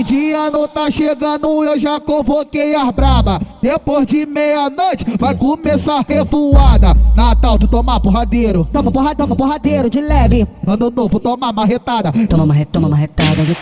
De 0.00 0.32
ano 0.32 0.66
tá 0.66 0.90
chegando, 0.90 1.62
eu 1.62 1.78
já 1.78 2.00
convoquei 2.00 2.74
as 2.74 2.90
braba. 2.92 3.38
Depois 3.60 4.06
de 4.06 4.24
meia-noite 4.24 5.04
vai 5.18 5.34
começar 5.34 5.98
a 5.98 6.04
revoada. 6.08 6.94
Natal, 7.14 7.58
tu 7.58 7.68
toma 7.68 8.00
porradeiro. 8.00 8.66
Toma 8.72 8.90
porra, 8.90 9.14
toma 9.14 9.36
porradeiro 9.36 9.90
de 9.90 10.00
leve. 10.00 10.46
Ano 10.66 10.90
novo, 10.90 11.20
toma 11.20 11.52
marretada. 11.52 12.10
Toma 12.26 12.46
marre, 12.46 12.64
toma 12.64 12.88
marretada 12.88 13.44
de 13.44 13.56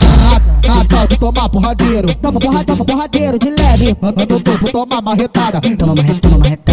Na- 0.69 0.77
Natal, 0.77 1.09
tu 1.09 1.19
toma 1.19 1.49
porradeiro. 1.49 2.15
Toma 2.15 2.39
porra, 2.39 2.65
toma 2.65 2.85
porradeiro 2.85 3.39
de 3.39 3.51
leve. 3.51 3.97
Ano 4.01 4.17
novo, 4.29 4.71
toma 4.73 5.01
marretada. 5.03 5.61
Toma 5.61 5.95
marre, 5.97 6.15
toma 6.21 6.39
marretada 6.39 6.70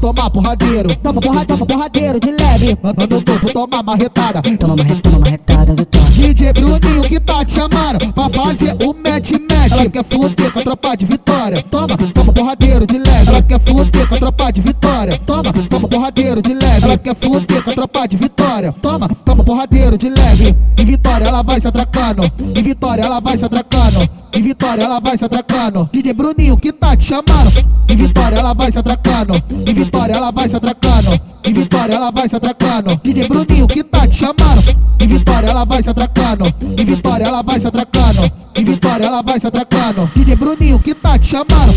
Natal, 0.00 0.14
tu 0.14 0.14
toma 0.14 0.30
porradeiro. 0.30 0.96
Toma 0.96 1.20
porra, 1.20 1.44
toma 1.44 1.66
porradeiro 1.66 2.18
de 2.18 2.30
leve. 2.30 2.78
Ano 2.82 2.96
novo, 3.10 3.52
toma 3.52 3.82
marretada. 3.82 4.42
Toma 4.42 4.74
marre, 4.76 5.00
toma 5.00 5.18
marretada 5.18 5.74
de 5.74 5.84
DJ 6.10 6.52
Bruninho 6.52 7.02
que 7.02 7.20
tá 7.20 7.44
te 7.44 7.54
chamando 7.54 8.12
pra 8.12 8.30
fazer 8.30 8.76
o 8.82 8.94
match-match. 8.94 9.72
Ela 9.72 9.90
quer 9.90 10.04
fuder 10.04 10.52
com 10.52 10.58
a 10.58 10.62
tropa 10.62 10.96
de 10.96 11.06
vitória. 11.06 11.62
Toma, 11.70 11.86
toma 12.14 12.32
porradeiro 12.32 12.86
de 12.86 12.98
leve. 12.98 13.28
Ela 13.28 13.42
quer 13.42 13.60
fuder 13.60 14.08
com 14.08 14.14
a 14.14 14.18
tropa 14.18 14.52
de 14.52 14.60
vitória. 14.60 15.18
Toma, 15.18 15.52
toma 15.68 15.88
porradeiro 15.88 16.42
de 16.42 16.54
leve. 16.54 16.84
Ela 16.84 16.98
quer 16.98 17.16
fuder 17.16 17.62
com 17.62 17.70
a 17.70 17.74
tropa 17.74 18.08
de 18.08 18.16
vitória. 18.16 18.74
Toma, 18.80 19.08
toma 19.08 19.44
porradeiro 19.44 19.98
de 19.98 20.08
leve. 20.08 20.56
Em 20.78 20.84
vitória 20.84 21.24
ela 21.24 21.42
vai 21.42 21.60
se 21.60 21.68
atracando. 21.68 22.22
Em 22.56 22.62
vitória 22.62 23.02
ela 23.02 23.20
vai 23.20 23.36
se 23.36 23.44
atracando. 23.44 24.19
Em 24.40 24.42
vitória 24.42 24.84
ela 24.84 25.00
vai 25.00 25.18
se 25.18 25.24
atracando. 25.26 25.86
DJ 25.92 26.14
Bruninho 26.14 26.56
que 26.56 26.72
tá 26.72 26.96
te 26.96 27.04
chamando. 27.04 27.52
Em 27.90 27.94
vitória 27.94 28.38
ela 28.38 28.54
vai 28.54 28.72
se 28.72 28.78
atracando. 28.78 29.34
Em 29.68 29.74
vitória 29.74 30.14
ela 30.14 30.32
vai 30.32 30.48
se 30.48 30.56
atracando. 30.56 31.20
Em 31.44 31.52
vitória 31.52 31.94
ela 31.94 32.10
vai 32.10 32.26
se 32.26 32.36
atracando. 32.36 32.96
DJ 33.02 33.28
Bruninho 33.28 33.66
que 33.66 33.84
tá 33.84 34.08
te 34.08 34.16
chamando. 34.16 34.74
Em 34.98 35.06
vitória 35.06 35.46
ela 35.46 35.66
vai 35.66 35.82
se 35.82 35.90
atracando. 35.90 36.44
Em 36.78 36.84
vitória 36.86 37.24
ela 37.24 37.42
vai 37.42 37.60
se 37.60 37.66
atracando. 37.66 38.32
Em 38.56 38.64
vitória 38.64 39.04
ela 39.04 39.22
vai 39.22 39.38
se 39.38 39.46
atracando. 39.46 40.10
DJ 40.16 40.36
Bruninho 40.36 40.78
que 40.78 40.94
tá 40.94 41.18
te 41.18 41.26
chamando. 41.26 41.74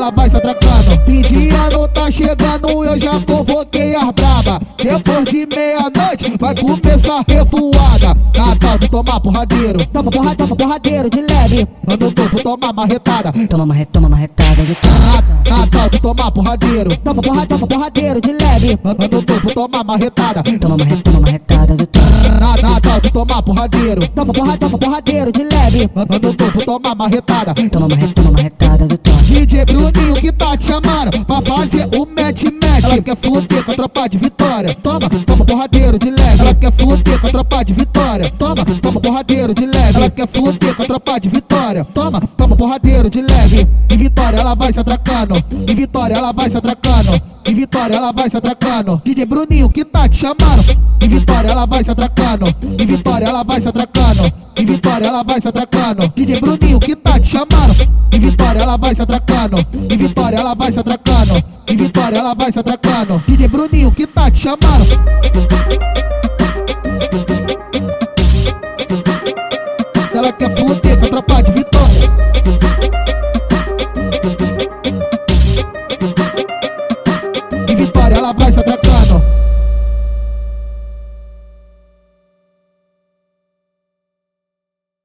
Ela 0.00 0.10
vai 0.10 0.30
se 0.30 0.36
atracando. 0.36 0.96
De 1.06 1.48
ano 1.50 1.86
tá 1.88 2.10
chegando, 2.10 2.84
eu 2.84 2.98
já 2.98 3.20
convoquei 3.20 3.94
as 3.94 4.10
braba. 4.12 4.60
Depois 4.78 5.24
de 5.28 5.46
meia-noite 5.54 6.36
vai 6.38 6.54
começar 6.56 7.18
a 7.20 7.24
revoada. 7.32 8.16
Natal, 8.36 8.78
tu 8.78 8.88
toma 8.88 9.20
porradeiro. 9.20 9.84
Toma 9.86 10.10
porra, 10.10 10.34
toma 10.34 10.56
porradeiro 10.56 11.10
de 11.10 11.20
leve. 11.20 11.68
Ano 11.86 12.12
novo, 12.16 12.42
toma 12.42 12.72
marretada. 12.72 13.32
Toma 13.48 13.66
marre, 13.66 13.84
toma 13.86 14.08
marretada 14.08 14.62
de 14.64 14.76
Na- 15.50 15.56
Natal, 15.58 15.90
tu 15.90 15.98
toma 16.00 16.30
porradeiro. 16.32 16.96
Toma 16.96 17.22
porra, 17.22 17.46
toma 17.46 17.66
porradeiro 17.66 18.20
de 18.20 18.32
leve. 18.32 18.78
Ano 18.82 18.96
novo, 19.12 19.54
toma 19.54 19.84
marretada. 19.84 20.42
Toma 20.42 20.76
marre, 20.78 20.96
toma 21.02 21.20
marretada 21.20 21.76
de 21.76 21.88
Na- 22.40 22.56
Natal, 22.70 23.00
tu 23.02 23.10
toma 23.12 23.42
porradeiro. 23.42 24.08
Toma 24.08 24.32
porra, 24.32 24.56
toma 24.56 24.78
porradeiro 24.78 25.32
de 25.32 25.42
leve. 25.44 25.90
Ano 25.94 26.06
novo, 26.22 26.64
toma 26.64 26.94
marretada. 26.94 27.52
Toma 27.70 27.88
marre, 27.88 28.08
toma 28.14 28.30
marretada 28.30 28.86
de 28.86 28.96
pra 30.80 31.42
fazer 31.42 31.88
o 31.96 32.06
match-match. 32.06 32.84
Ela 32.84 33.02
quer 33.02 33.16
fuder 33.16 33.64
com 33.64 33.72
a 33.72 33.74
tropa 33.74 34.08
de 34.08 34.18
vitória. 34.18 34.74
Toma, 34.74 35.08
toma 35.26 35.44
porradeiro 35.44 35.98
de 35.98 36.10
leve. 36.10 36.40
Ela 36.40 36.54
quer 36.54 36.72
fuder 36.72 37.20
com 37.20 37.26
a 37.26 37.30
tropa 37.30 37.64
de 37.64 37.74
vitória. 37.74 38.30
Toma, 38.30 38.64
toma 38.82 39.00
porradeiro 39.00 39.54
de 39.54 39.66
leve. 39.66 39.98
Ela 39.98 40.10
quer 40.10 40.28
fuder 40.28 40.74
com 40.74 40.82
a 40.82 40.86
tropa 40.86 41.20
de 41.20 41.28
vitória. 41.28 41.84
Toma, 41.84 42.20
toma 42.36 42.56
porradeiro 42.56 43.10
de 43.10 43.22
leve. 43.22 43.66
Em 43.90 43.96
vitória 43.96 44.36
ela 44.38 44.54
vai 44.54 44.72
se 44.72 44.80
atracando. 44.80 45.34
Em 45.68 45.74
vitória 45.74 46.14
ela 46.14 46.32
vai 46.32 46.50
se 46.50 46.56
atracando. 46.56 47.20
Vitória 47.60 47.94
ela 47.94 48.10
vai 48.10 48.30
se 48.30 48.38
atracando. 48.38 49.02
DJ 49.04 49.26
Bruninho 49.26 49.68
que 49.68 49.84
tá 49.84 50.08
te 50.08 50.16
chamando. 50.16 50.64
Em 51.02 51.08
vitória 51.10 51.50
ela 51.50 51.66
vai 51.66 51.84
se 51.84 51.90
atracando. 51.90 52.46
Em 52.80 52.86
vitória 52.86 53.26
ela 53.26 53.44
vai 53.44 53.60
se 53.60 53.68
atracando. 53.68 54.32
Em 54.58 54.64
vitória 54.64 55.06
ela 55.06 55.22
vai 55.22 55.38
se 55.42 55.48
atracando. 55.48 56.08
DJ 56.16 56.40
Bruninho 56.40 56.80
que 56.80 56.96
tá 56.96 57.20
te 57.20 57.28
chamando. 57.28 57.86
Em 58.14 58.18
vitória 58.18 58.62
ela 58.62 58.78
vai 58.78 58.94
se 58.94 59.02
atracando. 59.02 59.56
Em 59.92 59.98
vitória 59.98 60.36
ela 60.38 60.54
vai 60.54 60.72
se 60.72 60.80
atracando. 60.80 61.44
Em 61.68 61.76
vitória 61.76 62.16
ela 62.16 62.34
vai 62.34 62.50
se 62.50 62.58
atracando. 62.58 63.22
DJ 63.28 63.48
Bruninho 63.48 63.92
que 63.92 64.06
tá 64.06 64.30
te 64.30 64.38
chamando. 64.38 64.86
Ela 70.14 70.32
quer 70.32 70.56
fuder 70.56 70.98
com 70.98 71.04
a 71.04 71.08
tropa 71.10 71.42